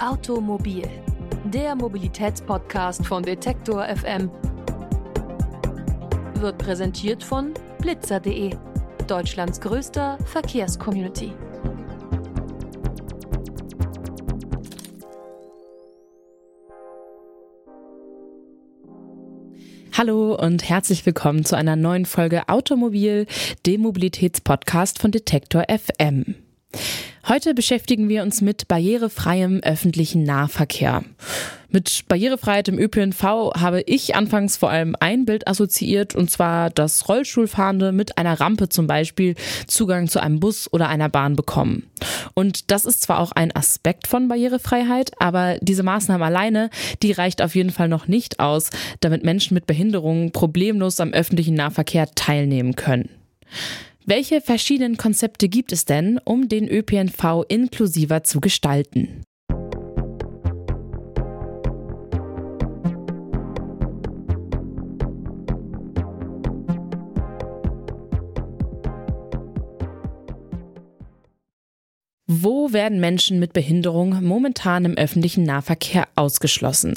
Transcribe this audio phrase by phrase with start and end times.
[0.00, 0.84] Automobil,
[1.44, 4.30] der Mobilitätspodcast von Detektor FM,
[6.34, 8.54] wird präsentiert von blitzer.de,
[9.08, 11.32] Deutschlands größter Verkehrscommunity.
[19.94, 23.26] Hallo und herzlich willkommen zu einer neuen Folge Automobil,
[23.66, 26.36] dem Mobilitätspodcast von Detektor FM.
[27.28, 31.04] Heute beschäftigen wir uns mit barrierefreiem öffentlichen Nahverkehr.
[31.68, 33.22] Mit Barrierefreiheit im ÖPNV
[33.54, 38.70] habe ich anfangs vor allem ein Bild assoziiert, und zwar, dass Rollstuhlfahrende mit einer Rampe
[38.70, 39.34] zum Beispiel
[39.66, 41.90] Zugang zu einem Bus oder einer Bahn bekommen.
[42.32, 46.70] Und das ist zwar auch ein Aspekt von Barrierefreiheit, aber diese Maßnahme alleine,
[47.02, 51.54] die reicht auf jeden Fall noch nicht aus, damit Menschen mit Behinderungen problemlos am öffentlichen
[51.54, 53.10] Nahverkehr teilnehmen können.
[54.10, 59.22] Welche verschiedenen Konzepte gibt es denn, um den ÖPNV inklusiver zu gestalten?
[72.30, 76.92] Wo werden Menschen mit Behinderung momentan im öffentlichen Nahverkehr ausgeschlossen?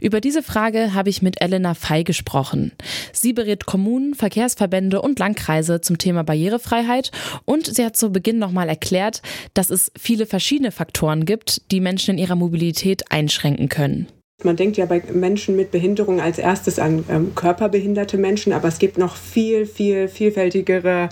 [0.00, 2.72] Über diese Frage habe ich mit Elena Fey gesprochen.
[3.12, 7.12] Sie berät Kommunen, Verkehrsverbände und Landkreise zum Thema Barrierefreiheit
[7.44, 9.22] und sie hat zu Beginn nochmal erklärt,
[9.54, 14.08] dass es viele verschiedene Faktoren gibt, die Menschen in ihrer Mobilität einschränken können.
[14.42, 18.80] Man denkt ja bei Menschen mit Behinderung als erstes an ähm, körperbehinderte Menschen, aber es
[18.80, 21.08] gibt noch viel, viel vielfältigere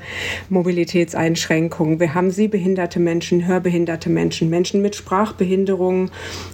[0.49, 2.01] Mobilitätseinschränkungen.
[2.01, 6.11] Wir haben sehbehinderte Menschen, hörbehinderte Menschen, Menschen mit Sprachbehinderung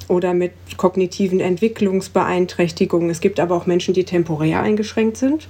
[0.09, 3.09] oder mit kognitiven Entwicklungsbeeinträchtigungen.
[3.09, 5.49] Es gibt aber auch Menschen, die temporär eingeschränkt sind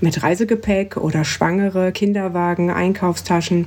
[0.00, 3.66] mit Reisegepäck oder Schwangere, Kinderwagen, Einkaufstaschen.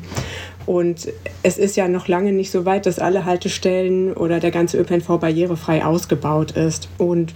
[0.66, 1.10] Und
[1.44, 5.20] es ist ja noch lange nicht so weit, dass alle Haltestellen oder der ganze ÖPNV
[5.20, 6.90] barrierefrei ausgebaut ist.
[6.98, 7.34] Und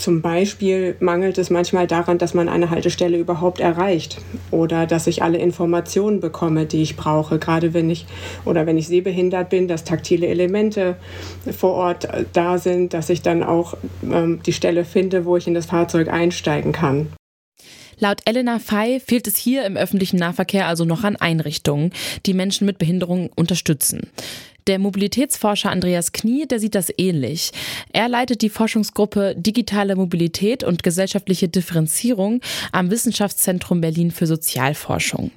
[0.00, 4.16] zum Beispiel mangelt es manchmal daran, dass man eine Haltestelle überhaupt erreicht
[4.50, 7.38] oder dass ich alle Informationen bekomme, die ich brauche.
[7.38, 8.06] Gerade wenn ich
[8.46, 10.96] oder wenn ich sehbehindert bin, dass taktile Elemente
[11.54, 15.52] vor Ort da sind, dass ich dann auch ähm, die Stelle finde, wo ich in
[15.52, 17.08] das Fahrzeug einsteigen kann.
[18.00, 21.92] Laut Elena Fey fehlt es hier im öffentlichen Nahverkehr also noch an Einrichtungen,
[22.24, 24.10] die Menschen mit Behinderungen unterstützen.
[24.66, 27.50] Der Mobilitätsforscher Andreas Knie, der sieht das ähnlich.
[27.92, 32.40] Er leitet die Forschungsgruppe Digitale Mobilität und gesellschaftliche Differenzierung
[32.72, 35.30] am Wissenschaftszentrum Berlin für Sozialforschung.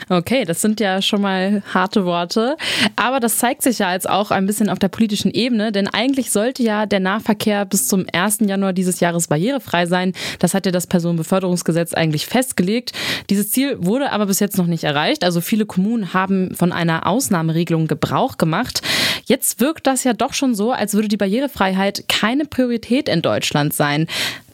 [0.09, 2.57] Okay, das sind ja schon mal harte Worte.
[2.97, 6.31] Aber das zeigt sich ja jetzt auch ein bisschen auf der politischen Ebene, denn eigentlich
[6.31, 8.39] sollte ja der Nahverkehr bis zum 1.
[8.41, 10.13] Januar dieses Jahres barrierefrei sein.
[10.39, 12.93] Das hat ja das Personenbeförderungsgesetz eigentlich festgelegt.
[13.31, 15.25] Dieses Ziel wurde aber bis jetzt noch nicht erreicht.
[15.25, 18.83] Also viele Kommunen haben von einer Ausnahmeregelung Gebrauch gemacht.
[19.27, 23.75] Jetzt wirkt das ja doch schon so, als würde die Barrierefreiheit keine Priorität in Deutschland
[23.75, 24.07] sein.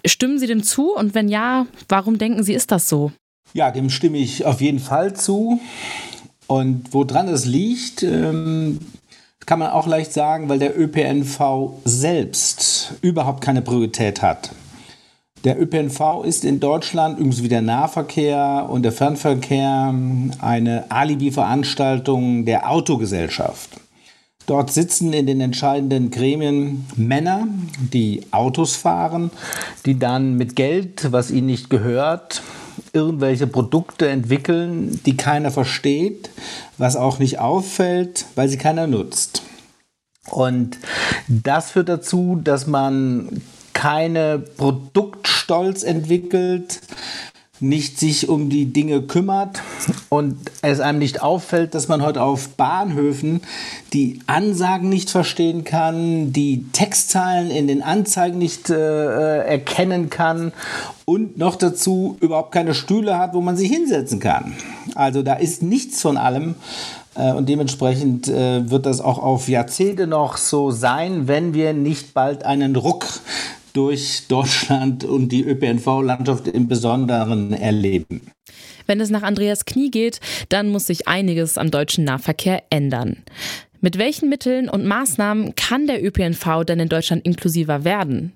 [0.07, 0.95] Stimmen Sie dem zu?
[0.95, 3.13] Und wenn ja, warum denken Sie, ist das so?
[3.56, 5.60] Ja, dem stimme ich auf jeden Fall zu.
[6.48, 8.80] Und woran es liegt, ähm,
[9.47, 14.51] kann man auch leicht sagen, weil der ÖPNV selbst überhaupt keine Priorität hat.
[15.45, 19.95] Der ÖPNV ist in Deutschland, übrigens wie der Nahverkehr und der Fernverkehr,
[20.41, 23.71] eine Alibi-Veranstaltung der Autogesellschaft.
[24.47, 27.47] Dort sitzen in den entscheidenden Gremien Männer,
[27.92, 29.30] die Autos fahren,
[29.86, 32.42] die dann mit Geld, was ihnen nicht gehört,
[32.95, 36.31] irgendwelche Produkte entwickeln, die keiner versteht,
[36.79, 39.43] was auch nicht auffällt, weil sie keiner nutzt.
[40.31, 40.79] Und
[41.29, 43.43] das führt dazu, dass man
[43.73, 46.81] keine Produktstolz entwickelt,
[47.60, 49.62] nicht sich um die Dinge kümmert,
[50.15, 53.41] und es einem nicht auffällt, dass man heute auf Bahnhöfen
[53.92, 60.53] die Ansagen nicht verstehen kann, die Textzahlen in den Anzeigen nicht äh, erkennen kann
[61.04, 64.54] und noch dazu überhaupt keine Stühle hat, wo man sich hinsetzen kann.
[64.95, 66.54] Also da ist nichts von allem.
[67.16, 72.15] Äh, und dementsprechend äh, wird das auch auf Jahrzehnte noch so sein, wenn wir nicht
[72.15, 73.07] bald einen Ruck
[73.74, 78.22] durch Deutschland und die ÖPNV-Landschaft im Besonderen erleben.
[78.86, 83.18] Wenn es nach Andreas Knie geht, dann muss sich einiges am deutschen Nahverkehr ändern.
[83.80, 88.32] Mit welchen Mitteln und Maßnahmen kann der ÖPNV denn in Deutschland inklusiver werden?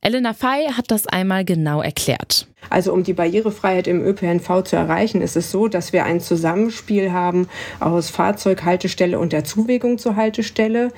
[0.00, 2.48] Elena Fey hat das einmal genau erklärt.
[2.70, 7.12] Also um die Barrierefreiheit im ÖPNV zu erreichen, ist es so, dass wir ein Zusammenspiel
[7.12, 7.48] haben
[7.80, 10.92] aus Fahrzeughaltestelle und der Zuwägung zur Haltestelle.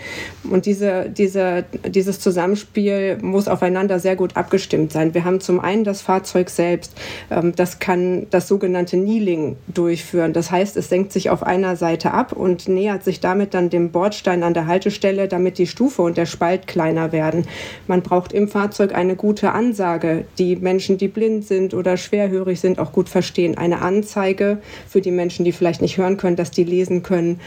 [0.49, 5.14] Und diese, diese, dieses Zusammenspiel muss aufeinander sehr gut abgestimmt sein.
[5.14, 6.93] Wir haben zum einen das Fahrzeug selbst.
[7.31, 10.32] Ähm, das kann das sogenannte Kneeling durchführen.
[10.32, 13.90] Das heißt, es senkt sich auf einer Seite ab und nähert sich damit dann dem
[13.90, 17.46] Bordstein an der Haltestelle, damit die Stufe und der Spalt kleiner werden.
[17.87, 22.60] Man braucht im Fahrzeug eine gute Ansage, die Menschen, die blind sind, sind oder schwerhörig
[22.60, 23.56] sind, auch gut verstehen.
[23.56, 24.58] Eine Anzeige
[24.88, 27.40] für die Menschen, die vielleicht nicht hören können, dass die lesen können,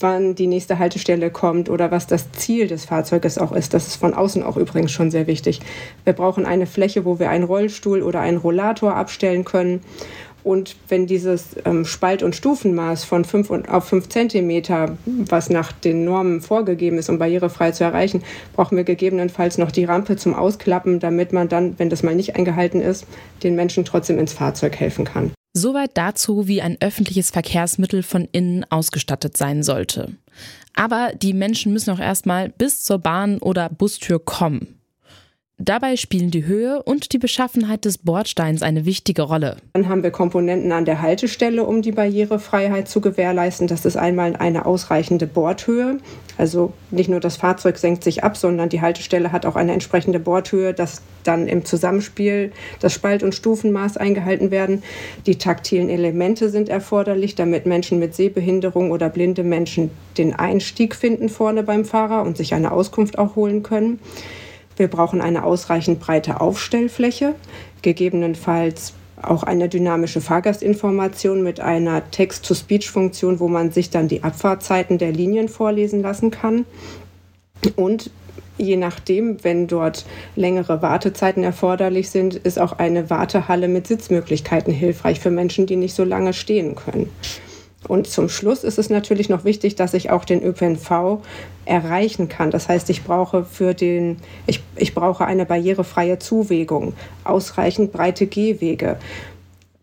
[0.00, 3.74] wann die nächste Haltestelle kommt oder was das Ziel des Fahrzeuges auch ist.
[3.74, 5.60] Das ist von außen auch übrigens schon sehr wichtig.
[6.04, 9.80] Wir brauchen eine Fläche, wo wir einen Rollstuhl oder einen Rollator abstellen können.
[10.46, 14.96] Und wenn dieses ähm, Spalt- und Stufenmaß von 5 auf 5 cm,
[15.28, 18.22] was nach den Normen vorgegeben ist, um barrierefrei zu erreichen,
[18.54, 22.36] brauchen wir gegebenenfalls noch die Rampe zum Ausklappen, damit man dann, wenn das mal nicht
[22.36, 23.08] eingehalten ist,
[23.42, 25.32] den Menschen trotzdem ins Fahrzeug helfen kann.
[25.52, 30.12] Soweit dazu, wie ein öffentliches Verkehrsmittel von innen ausgestattet sein sollte.
[30.76, 34.75] Aber die Menschen müssen auch erstmal bis zur Bahn oder Bustür kommen.
[35.58, 39.56] Dabei spielen die Höhe und die Beschaffenheit des Bordsteins eine wichtige Rolle.
[39.72, 43.66] Dann haben wir Komponenten an der Haltestelle, um die Barrierefreiheit zu gewährleisten.
[43.66, 45.96] Das ist einmal eine ausreichende Bordhöhe.
[46.36, 50.20] Also nicht nur das Fahrzeug senkt sich ab, sondern die Haltestelle hat auch eine entsprechende
[50.20, 54.82] Bordhöhe, dass dann im Zusammenspiel das Spalt- und Stufenmaß eingehalten werden.
[55.24, 61.30] Die taktilen Elemente sind erforderlich, damit Menschen mit Sehbehinderung oder blinde Menschen den Einstieg finden
[61.30, 64.00] vorne beim Fahrer und sich eine Auskunft auch holen können.
[64.76, 67.34] Wir brauchen eine ausreichend breite Aufstellfläche,
[67.82, 68.92] gegebenenfalls
[69.22, 75.48] auch eine dynamische Fahrgastinformation mit einer Text-to-Speech-Funktion, wo man sich dann die Abfahrtzeiten der Linien
[75.48, 76.66] vorlesen lassen kann.
[77.76, 78.10] Und
[78.58, 85.20] je nachdem, wenn dort längere Wartezeiten erforderlich sind, ist auch eine Wartehalle mit Sitzmöglichkeiten hilfreich
[85.20, 87.10] für Menschen, die nicht so lange stehen können.
[87.88, 91.20] Und zum Schluss ist es natürlich noch wichtig, dass ich auch den ÖPNV
[91.64, 92.50] erreichen kann.
[92.50, 96.94] Das heißt, ich brauche für den, ich, ich brauche eine barrierefreie Zuwägung,
[97.24, 98.96] ausreichend breite Gehwege.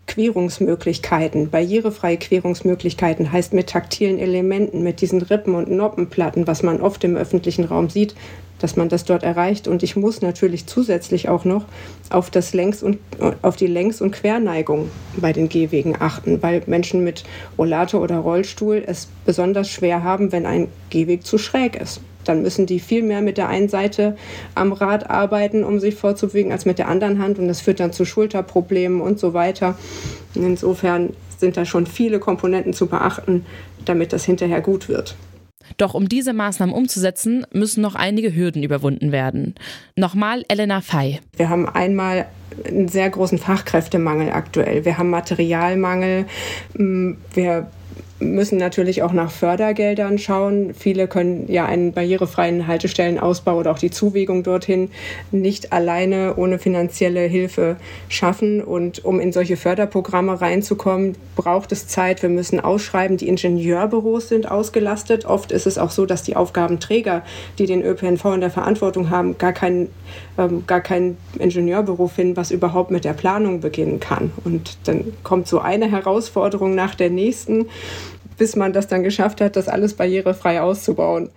[0.05, 7.03] Querungsmöglichkeiten, barrierefreie Querungsmöglichkeiten heißt mit taktilen Elementen, mit diesen Rippen und Noppenplatten, was man oft
[7.03, 8.13] im öffentlichen Raum sieht,
[8.63, 9.67] dass man das dort erreicht.
[9.67, 11.65] Und ich muss natürlich zusätzlich auch noch
[12.09, 12.97] auf, das Längs- und,
[13.41, 17.25] auf die Längs- und Querneigung bei den Gehwegen achten, weil Menschen mit
[17.57, 21.99] Rollator oder Rollstuhl es besonders schwer haben, wenn ein Gehweg zu schräg ist.
[22.23, 24.15] Dann müssen die viel mehr mit der einen Seite
[24.55, 27.39] am Rad arbeiten, um sich vorzubewegen, als mit der anderen Hand.
[27.39, 29.77] Und das führt dann zu Schulterproblemen und so weiter.
[30.35, 33.45] Insofern sind da schon viele Komponenten zu beachten,
[33.83, 35.17] damit das hinterher gut wird.
[35.77, 39.55] Doch um diese Maßnahmen umzusetzen, müssen noch einige Hürden überwunden werden.
[39.95, 41.19] Nochmal Elena Fey.
[41.35, 42.25] Wir haben einmal
[42.65, 44.85] einen sehr großen Fachkräftemangel aktuell.
[44.85, 46.25] Wir haben Materialmangel.
[46.73, 47.67] Wir
[48.23, 50.73] müssen natürlich auch nach Fördergeldern schauen.
[50.73, 54.89] Viele können ja einen barrierefreien Haltestellenausbau oder auch die Zuwägung dorthin
[55.31, 57.77] nicht alleine ohne finanzielle Hilfe
[58.09, 58.61] schaffen.
[58.61, 62.21] Und um in solche Förderprogramme reinzukommen, braucht es Zeit.
[62.21, 63.17] Wir müssen ausschreiben.
[63.17, 65.25] Die Ingenieurbüros sind ausgelastet.
[65.25, 67.23] Oft ist es auch so, dass die Aufgabenträger,
[67.59, 69.89] die den ÖPNV in der Verantwortung haben, gar kein,
[70.37, 74.31] ähm, gar kein Ingenieurbüro finden, was überhaupt mit der Planung beginnen kann.
[74.43, 77.67] Und dann kommt so eine Herausforderung nach der nächsten
[78.37, 81.29] bis man das dann geschafft hat, das alles barrierefrei auszubauen.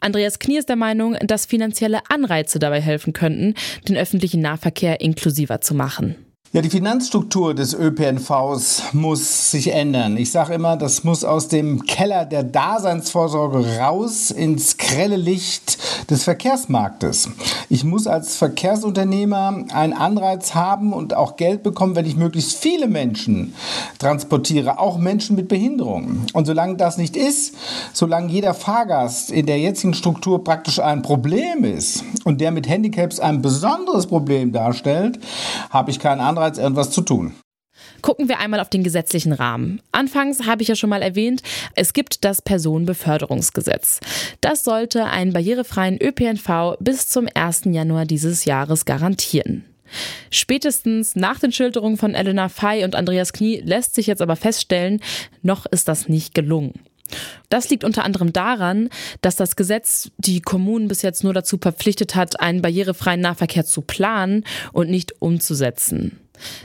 [0.00, 3.54] Andreas Knie ist der Meinung, dass finanzielle Anreize dabei helfen könnten,
[3.88, 6.25] den öffentlichen Nahverkehr inklusiver zu machen.
[6.52, 10.16] Ja, die Finanzstruktur des ÖPNVs muss sich ändern.
[10.16, 15.76] Ich sage immer, das muss aus dem Keller der Daseinsvorsorge raus ins grelle Licht
[16.08, 17.30] des Verkehrsmarktes.
[17.68, 22.86] Ich muss als Verkehrsunternehmer einen Anreiz haben und auch Geld bekommen, wenn ich möglichst viele
[22.86, 23.52] Menschen
[23.98, 26.26] transportiere, auch Menschen mit Behinderung.
[26.32, 27.56] Und solange das nicht ist,
[27.92, 33.18] solange jeder Fahrgast in der jetzigen Struktur praktisch ein Problem ist und der mit Handicaps
[33.18, 35.18] ein besonderes Problem darstellt,
[35.70, 37.34] habe ich keinen Anreiz, irgendwas zu tun.
[38.02, 39.80] Gucken wir einmal auf den gesetzlichen Rahmen.
[39.92, 41.42] Anfangs habe ich ja schon mal erwähnt,
[41.74, 44.00] es gibt das Personenbeförderungsgesetz.
[44.40, 47.62] Das sollte einen barrierefreien ÖPNV bis zum 1.
[47.66, 49.64] Januar dieses Jahres garantieren.
[50.30, 55.00] Spätestens nach den Schilderungen von Elena Fey und Andreas Knie lässt sich jetzt aber feststellen,
[55.42, 56.74] noch ist das nicht gelungen.
[57.48, 58.88] Das liegt unter anderem daran,
[59.20, 63.80] dass das Gesetz die Kommunen bis jetzt nur dazu verpflichtet hat, einen barrierefreien Nahverkehr zu
[63.80, 66.18] planen und nicht umzusetzen.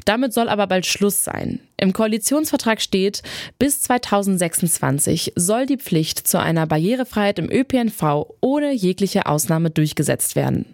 [0.05, 1.59] Damit soll aber bald Schluss sein.
[1.77, 3.23] Im Koalitionsvertrag steht,
[3.59, 10.65] bis 2026 soll die Pflicht zu einer Barrierefreiheit im ÖPNV ohne jegliche Ausnahme durchgesetzt werden.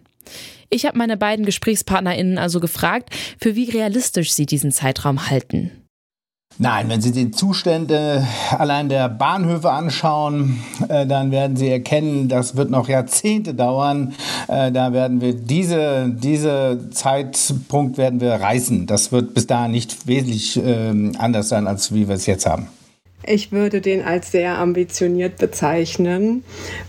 [0.69, 5.71] Ich habe meine beiden Gesprächspartnerinnen also gefragt, für wie realistisch sie diesen Zeitraum halten.
[6.59, 8.25] Nein, wenn Sie die Zustände
[8.57, 14.15] allein der Bahnhöfe anschauen, äh, dann werden Sie erkennen, das wird noch Jahrzehnte dauern.
[14.47, 18.87] Äh, da werden wir diese, diese Zeitpunkt werden wir reißen.
[18.87, 22.67] Das wird bis dahin nicht wesentlich äh, anders sein, als wie wir es jetzt haben.
[23.29, 26.45] Ich würde den als sehr ambitioniert bezeichnen.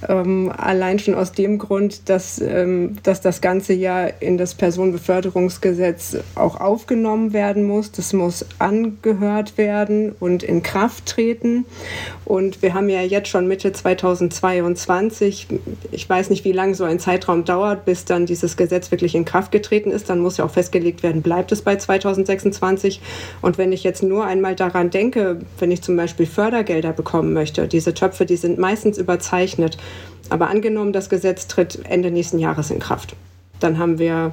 [0.08, 6.16] Ähm, allein schon aus dem Grund, dass, ähm, dass das Ganze ja in das Personenbeförderungsgesetz
[6.36, 7.90] auch aufgenommen werden muss.
[7.90, 11.64] Das muss angehört werden und in Kraft treten.
[12.24, 15.48] Und wir haben ja jetzt schon Mitte 2022.
[15.90, 19.24] Ich weiß nicht, wie lange so ein Zeitraum dauert, bis dann dieses Gesetz wirklich in
[19.24, 20.08] Kraft getreten ist.
[20.08, 23.00] Dann muss ja auch festgelegt werden, bleibt es bei 2026.
[23.42, 27.66] Und wenn ich jetzt nur einmal daran denke, wenn ich zum Beispiel Fördergelder bekommen möchte.
[27.66, 29.78] Diese Töpfe, die sind meistens überzeichnet.
[30.30, 33.16] Aber angenommen, das Gesetz tritt Ende nächsten Jahres in Kraft.
[33.60, 34.32] Dann haben wir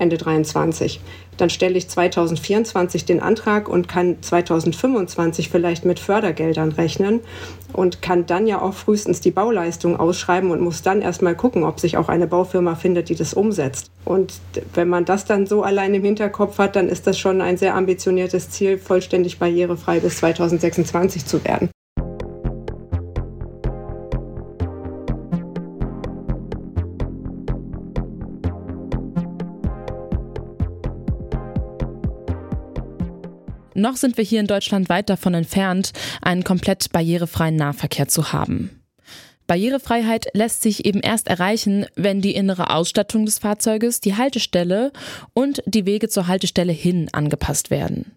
[0.00, 1.00] Ende 23.
[1.36, 7.20] Dann stelle ich 2024 den Antrag und kann 2025 vielleicht mit Fördergeldern rechnen
[7.72, 11.80] und kann dann ja auch frühestens die Bauleistung ausschreiben und muss dann erstmal gucken, ob
[11.80, 13.90] sich auch eine Baufirma findet, die das umsetzt.
[14.04, 14.34] Und
[14.74, 17.74] wenn man das dann so allein im Hinterkopf hat, dann ist das schon ein sehr
[17.74, 21.70] ambitioniertes Ziel, vollständig barrierefrei bis 2026 zu werden.
[33.80, 38.82] Noch sind wir hier in Deutschland weit davon entfernt, einen komplett barrierefreien Nahverkehr zu haben.
[39.46, 44.92] Barrierefreiheit lässt sich eben erst erreichen, wenn die innere Ausstattung des Fahrzeuges, die Haltestelle
[45.32, 48.12] und die Wege zur Haltestelle hin angepasst werden.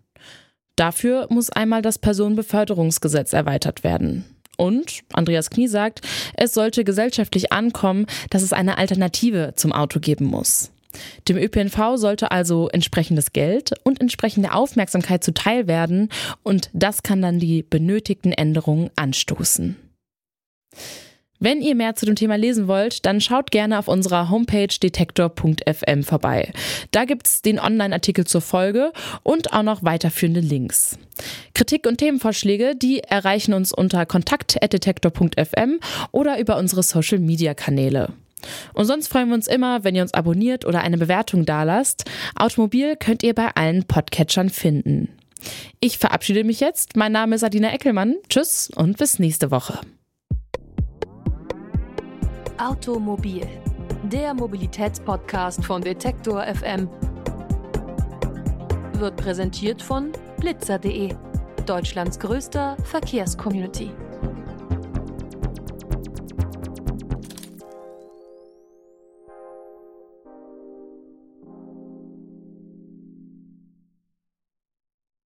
[0.75, 4.25] Dafür muss einmal das Personenbeförderungsgesetz erweitert werden.
[4.57, 6.01] Und Andreas Knie sagt,
[6.35, 10.72] es sollte gesellschaftlich ankommen, dass es eine Alternative zum Auto geben muss.
[11.27, 16.09] Dem ÖPNV sollte also entsprechendes Geld und entsprechende Aufmerksamkeit zuteil werden
[16.43, 19.75] und das kann dann die benötigten Änderungen anstoßen.
[21.43, 26.03] Wenn ihr mehr zu dem Thema lesen wollt, dann schaut gerne auf unserer Homepage detektor.fm
[26.03, 26.53] vorbei.
[26.91, 30.97] Da gibt es den Online-Artikel zur Folge und auch noch weiterführende Links.
[31.53, 35.81] Kritik und Themenvorschläge, die erreichen uns unter kontakt.detektor.fm
[36.13, 38.13] oder über unsere Social-Media-Kanäle.
[38.73, 42.05] Und sonst freuen wir uns immer, wenn ihr uns abonniert oder eine Bewertung dalasst.
[42.35, 45.09] Automobil könnt ihr bei allen Podcatchern finden.
[45.79, 46.95] Ich verabschiede mich jetzt.
[46.95, 48.15] Mein Name ist Adina Eckelmann.
[48.29, 49.79] Tschüss und bis nächste Woche.
[52.57, 53.45] Automobil,
[54.03, 56.87] der Mobilitätspodcast von Detektor FM,
[58.99, 61.13] wird präsentiert von blitzer.de,
[61.65, 63.91] Deutschlands größter Verkehrscommunity.